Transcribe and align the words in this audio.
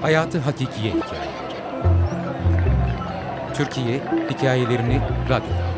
Hayatı 0.00 0.38
Hakikiye 0.38 0.92
Hikayeleri 0.92 1.30
Türkiye 3.54 4.00
hikayelerini 4.30 5.00
radyoda 5.28 5.69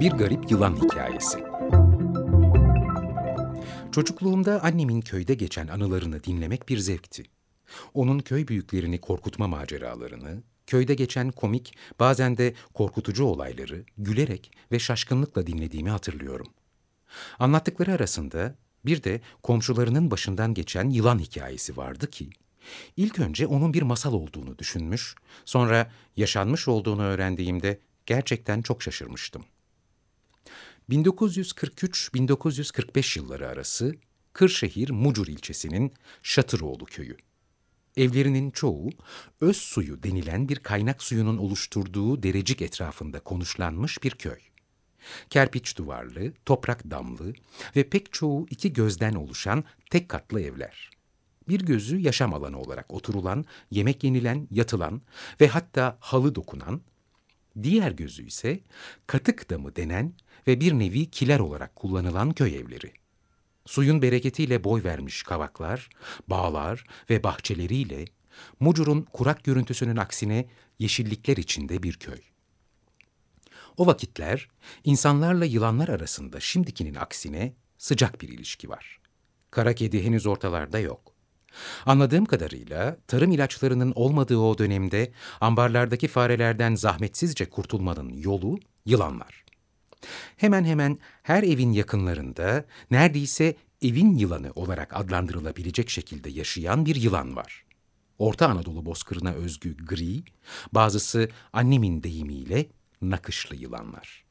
Bir 0.00 0.10
Garip 0.10 0.50
Yılan 0.50 0.76
Hikayesi 0.76 1.38
Çocukluğumda 3.92 4.62
annemin 4.62 5.00
köyde 5.00 5.34
geçen 5.34 5.68
anılarını 5.68 6.24
dinlemek 6.24 6.68
bir 6.68 6.78
zevkti. 6.78 7.24
Onun 7.94 8.18
köy 8.18 8.48
büyüklerini 8.48 9.00
korkutma 9.00 9.46
maceralarını, 9.46 10.42
köyde 10.66 10.94
geçen 10.94 11.30
komik, 11.30 11.74
bazen 12.00 12.36
de 12.36 12.54
korkutucu 12.74 13.24
olayları 13.24 13.84
gülerek 13.98 14.50
ve 14.72 14.78
şaşkınlıkla 14.78 15.46
dinlediğimi 15.46 15.90
hatırlıyorum. 15.90 16.46
Anlattıkları 17.38 17.92
arasında 17.92 18.54
bir 18.84 19.02
de 19.02 19.20
komşularının 19.42 20.10
başından 20.10 20.54
geçen 20.54 20.90
yılan 20.90 21.18
hikayesi 21.18 21.76
vardı 21.76 22.10
ki, 22.10 22.30
ilk 22.96 23.18
önce 23.18 23.46
onun 23.46 23.74
bir 23.74 23.82
masal 23.82 24.12
olduğunu 24.12 24.58
düşünmüş, 24.58 25.14
sonra 25.44 25.90
yaşanmış 26.16 26.68
olduğunu 26.68 27.02
öğrendiğimde 27.02 27.80
gerçekten 28.06 28.62
çok 28.62 28.82
şaşırmıştım. 28.82 29.44
1943-1945 30.90 33.18
yılları 33.18 33.48
arası 33.48 33.94
Kırşehir 34.32 34.90
Mucur 34.90 35.26
ilçesinin 35.26 35.92
Şatıroğlu 36.22 36.84
köyü. 36.84 37.16
Evlerinin 37.96 38.50
çoğu 38.50 38.90
öz 39.40 39.56
suyu 39.56 40.02
denilen 40.02 40.48
bir 40.48 40.56
kaynak 40.56 41.02
suyunun 41.02 41.38
oluşturduğu 41.38 42.22
derecik 42.22 42.62
etrafında 42.62 43.20
konuşlanmış 43.20 44.02
bir 44.02 44.10
köy. 44.10 44.38
Kerpiç 45.30 45.78
duvarlı, 45.78 46.32
toprak 46.46 46.90
damlı 46.90 47.34
ve 47.76 47.88
pek 47.88 48.12
çoğu 48.12 48.46
iki 48.50 48.72
gözden 48.72 49.14
oluşan 49.14 49.64
tek 49.90 50.08
katlı 50.08 50.40
evler. 50.40 50.90
Bir 51.48 51.60
gözü 51.60 51.98
yaşam 51.98 52.34
alanı 52.34 52.58
olarak 52.58 52.94
oturulan, 52.94 53.44
yemek 53.70 54.04
yenilen, 54.04 54.48
yatılan 54.50 55.02
ve 55.40 55.48
hatta 55.48 55.96
halı 56.00 56.34
dokunan, 56.34 56.80
diğer 57.62 57.90
gözü 57.90 58.26
ise 58.26 58.60
katık 59.06 59.50
damı 59.50 59.76
denen 59.76 60.12
ve 60.46 60.60
bir 60.60 60.72
nevi 60.72 61.10
kiler 61.10 61.38
olarak 61.38 61.76
kullanılan 61.76 62.32
köy 62.32 62.56
evleri. 62.56 62.92
Suyun 63.66 64.02
bereketiyle 64.02 64.64
boy 64.64 64.84
vermiş 64.84 65.22
kavaklar, 65.22 65.90
bağlar 66.28 66.84
ve 67.10 67.22
bahçeleriyle 67.22 68.04
Mucur'un 68.60 69.02
kurak 69.02 69.44
görüntüsünün 69.44 69.96
aksine 69.96 70.48
yeşillikler 70.78 71.36
içinde 71.36 71.82
bir 71.82 71.94
köy. 71.94 72.20
O 73.76 73.86
vakitler 73.86 74.48
insanlarla 74.84 75.44
yılanlar 75.44 75.88
arasında 75.88 76.40
şimdikinin 76.40 76.94
aksine 76.94 77.54
sıcak 77.78 78.20
bir 78.20 78.28
ilişki 78.28 78.68
var. 78.68 79.00
Kara 79.50 79.74
kedi 79.74 80.04
henüz 80.04 80.26
ortalarda 80.26 80.78
yok. 80.78 81.15
Anladığım 81.86 82.24
kadarıyla 82.24 82.96
tarım 83.06 83.32
ilaçlarının 83.32 83.92
olmadığı 83.94 84.38
o 84.38 84.58
dönemde 84.58 85.12
ambarlardaki 85.40 86.08
farelerden 86.08 86.74
zahmetsizce 86.74 87.50
kurtulmanın 87.50 88.12
yolu 88.12 88.58
yılanlar. 88.86 89.44
Hemen 90.36 90.64
hemen 90.64 90.98
her 91.22 91.42
evin 91.42 91.72
yakınlarında 91.72 92.64
neredeyse 92.90 93.54
evin 93.82 94.14
yılanı 94.14 94.52
olarak 94.54 94.96
adlandırılabilecek 94.96 95.90
şekilde 95.90 96.30
yaşayan 96.30 96.86
bir 96.86 96.96
yılan 96.96 97.36
var. 97.36 97.64
Orta 98.18 98.48
Anadolu 98.48 98.86
bozkırına 98.86 99.32
özgü 99.32 99.76
gri, 99.76 100.24
bazısı 100.72 101.28
annemin 101.52 102.02
deyimiyle 102.02 102.66
nakışlı 103.02 103.56
yılanlar. 103.56 104.25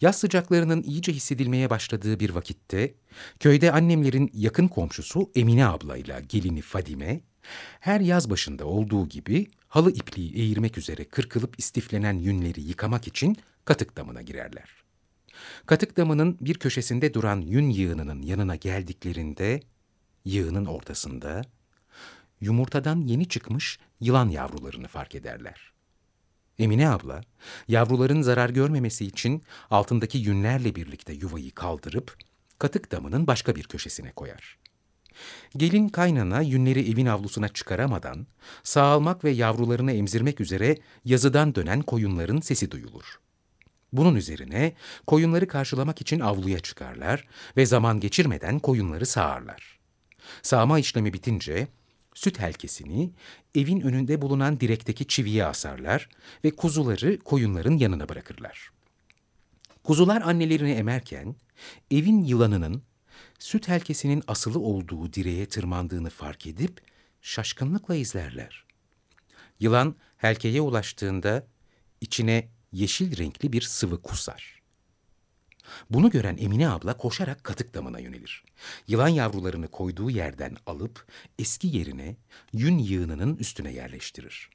Yaz 0.00 0.18
sıcaklarının 0.18 0.82
iyice 0.82 1.12
hissedilmeye 1.12 1.70
başladığı 1.70 2.20
bir 2.20 2.30
vakitte, 2.30 2.94
köyde 3.40 3.72
annemlerin 3.72 4.30
yakın 4.34 4.68
komşusu 4.68 5.30
Emine 5.34 5.66
ablayla 5.66 6.20
gelini 6.20 6.62
Fadime, 6.62 7.20
her 7.80 8.00
yaz 8.00 8.30
başında 8.30 8.64
olduğu 8.66 9.08
gibi 9.08 9.46
halı 9.68 9.90
ipliği 9.90 10.36
eğirmek 10.36 10.78
üzere 10.78 11.04
kırkılıp 11.04 11.58
istiflenen 11.58 12.18
yünleri 12.18 12.60
yıkamak 12.60 13.06
için 13.06 13.36
katık 13.64 13.96
damına 13.96 14.22
girerler. 14.22 14.68
Katık 15.66 15.96
damının 15.96 16.38
bir 16.40 16.54
köşesinde 16.54 17.14
duran 17.14 17.40
yün 17.40 17.70
yığınının 17.70 18.22
yanına 18.22 18.56
geldiklerinde, 18.56 19.60
yığının 20.24 20.66
ortasında, 20.66 21.42
yumurtadan 22.40 23.00
yeni 23.00 23.28
çıkmış 23.28 23.78
yılan 24.00 24.28
yavrularını 24.28 24.88
fark 24.88 25.14
ederler. 25.14 25.75
Emine 26.58 26.88
abla, 26.88 27.20
yavruların 27.68 28.22
zarar 28.22 28.50
görmemesi 28.50 29.06
için 29.06 29.42
altındaki 29.70 30.18
yünlerle 30.18 30.74
birlikte 30.74 31.12
yuvayı 31.12 31.54
kaldırıp 31.54 32.16
katık 32.58 32.92
damının 32.92 33.26
başka 33.26 33.56
bir 33.56 33.64
köşesine 33.64 34.12
koyar. 34.12 34.58
Gelin 35.56 35.88
kaynana 35.88 36.40
yünleri 36.40 36.90
evin 36.90 37.06
avlusuna 37.06 37.48
çıkaramadan 37.48 38.26
sağalmak 38.62 39.24
ve 39.24 39.30
yavrularını 39.30 39.92
emzirmek 39.92 40.40
üzere 40.40 40.76
yazıdan 41.04 41.54
dönen 41.54 41.82
koyunların 41.82 42.40
sesi 42.40 42.70
duyulur. 42.70 43.20
Bunun 43.92 44.14
üzerine 44.14 44.72
koyunları 45.06 45.48
karşılamak 45.48 46.00
için 46.00 46.20
avluya 46.20 46.60
çıkarlar 46.60 47.24
ve 47.56 47.66
zaman 47.66 48.00
geçirmeden 48.00 48.58
koyunları 48.58 49.06
sağarlar. 49.06 49.78
Sağma 50.42 50.78
işlemi 50.78 51.12
bitince 51.12 51.68
süt 52.16 52.38
helkesini 52.38 53.10
evin 53.54 53.80
önünde 53.80 54.22
bulunan 54.22 54.60
direkteki 54.60 55.06
çiviye 55.06 55.44
asarlar 55.44 56.08
ve 56.44 56.50
kuzuları 56.50 57.18
koyunların 57.18 57.76
yanına 57.76 58.08
bırakırlar. 58.08 58.70
Kuzular 59.84 60.22
annelerini 60.22 60.70
emerken 60.70 61.36
evin 61.90 62.24
yılanının 62.24 62.82
süt 63.38 63.68
helkesinin 63.68 64.22
asılı 64.26 64.58
olduğu 64.58 65.12
direğe 65.12 65.46
tırmandığını 65.46 66.10
fark 66.10 66.46
edip 66.46 66.80
şaşkınlıkla 67.22 67.94
izlerler. 67.94 68.64
Yılan 69.60 69.96
helkeye 70.16 70.60
ulaştığında 70.60 71.46
içine 72.00 72.48
yeşil 72.72 73.16
renkli 73.16 73.52
bir 73.52 73.62
sıvı 73.62 74.02
kusar. 74.02 74.55
Bunu 75.90 76.10
gören 76.10 76.36
Emine 76.36 76.68
abla 76.68 76.96
koşarak 76.96 77.44
katık 77.44 77.74
damına 77.74 77.98
yönelir. 77.98 78.44
Yılan 78.88 79.08
yavrularını 79.08 79.68
koyduğu 79.68 80.10
yerden 80.10 80.56
alıp 80.66 81.06
eski 81.38 81.76
yerine 81.76 82.16
yün 82.52 82.78
yığınının 82.78 83.36
üstüne 83.36 83.72
yerleştirir. 83.72 84.50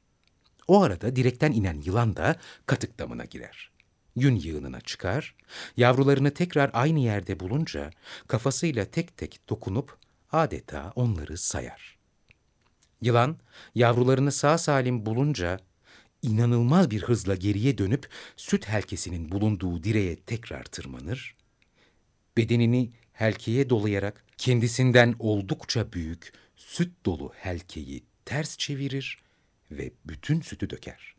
O 0.67 0.81
arada 0.81 1.15
direkten 1.15 1.51
inen 1.51 1.81
yılan 1.81 2.15
da 2.15 2.35
katık 2.65 2.99
damına 2.99 3.25
girer. 3.25 3.71
Yün 4.15 4.35
yığınına 4.35 4.81
çıkar, 4.81 5.35
yavrularını 5.77 6.33
tekrar 6.33 6.69
aynı 6.73 6.99
yerde 6.99 7.39
bulunca 7.39 7.91
kafasıyla 8.27 8.85
tek 8.85 9.17
tek 9.17 9.49
dokunup 9.49 9.97
adeta 10.31 10.93
onları 10.95 11.37
sayar. 11.37 11.97
Yılan 13.01 13.37
yavrularını 13.75 14.31
sağ 14.31 14.57
salim 14.57 15.05
bulunca 15.05 15.59
inanılmaz 16.21 16.91
bir 16.91 17.01
hızla 17.01 17.35
geriye 17.35 17.77
dönüp 17.77 18.09
süt 18.37 18.67
helkesinin 18.67 19.31
bulunduğu 19.31 19.83
direğe 19.83 20.15
tekrar 20.15 20.63
tırmanır, 20.63 21.35
bedenini 22.37 22.91
helkeye 23.13 23.69
dolayarak 23.69 24.25
kendisinden 24.37 25.15
oldukça 25.19 25.93
büyük 25.93 26.33
süt 26.55 26.91
dolu 27.05 27.31
helkeyi 27.35 28.03
ters 28.25 28.57
çevirir 28.57 29.17
ve 29.71 29.91
bütün 30.05 30.41
sütü 30.41 30.69
döker. 30.69 31.15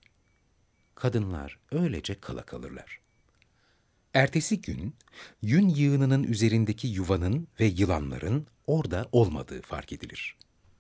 Kadınlar 0.94 1.58
öylece 1.72 2.20
kala 2.20 2.46
kalırlar. 2.46 3.00
Ertesi 4.14 4.60
gün 4.60 4.94
yün 5.42 5.68
yığınının 5.68 6.22
üzerindeki 6.22 6.88
yuvanın 6.88 7.48
ve 7.60 7.64
yılanların 7.64 8.46
orada 8.66 9.08
olmadığı 9.12 9.62
fark 9.62 9.92
edilir. 9.92 10.36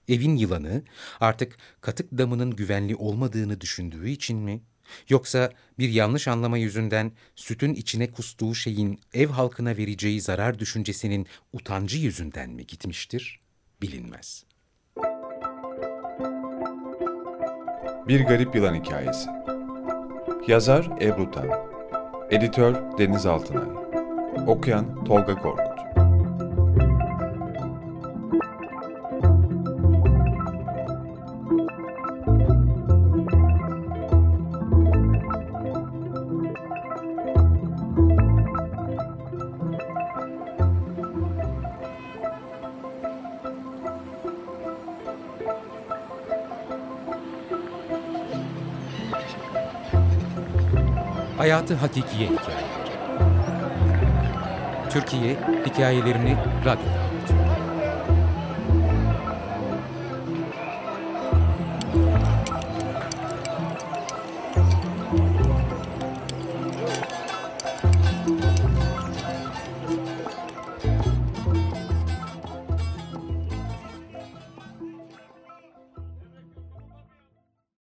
Evin 0.08 0.36
yılanı 0.36 0.82
artık 1.20 1.56
katık 1.80 2.18
damının 2.18 2.50
güvenli 2.50 2.96
olmadığını 2.96 3.60
düşündüğü 3.60 4.08
için 4.08 4.38
mi? 4.38 4.60
Yoksa 5.08 5.52
bir 5.78 5.88
yanlış 5.88 6.28
anlama 6.28 6.58
yüzünden 6.58 7.12
sütün 7.36 7.74
içine 7.74 8.10
kustuğu 8.10 8.54
şeyin 8.54 9.00
ev 9.14 9.28
halkına 9.28 9.76
vereceği 9.76 10.20
zarar 10.20 10.58
düşüncesinin 10.58 11.26
utancı 11.52 11.98
yüzünden 11.98 12.50
mi 12.50 12.66
gitmiştir? 12.66 13.40
Bilinmez. 13.82 14.44
Bir 18.08 18.20
Garip 18.20 18.54
Yılan 18.54 18.74
Hikayesi 18.74 19.28
Yazar 20.48 20.84
Ebru 21.00 21.30
Tan 21.30 21.50
Editör 22.30 22.98
Deniz 22.98 23.26
Altınay 23.26 23.68
Okuyan 24.46 25.04
Tolga 25.04 25.34
Korkut 25.34 25.71
Hayatı 51.42 51.74
hakikiye 51.74 52.28
hikayeleri. 52.28 52.92
Türkiye 54.90 55.36
hikayelerini 55.66 56.36
radyoda. 56.64 57.21